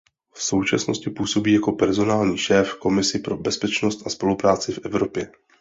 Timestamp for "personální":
1.71-2.37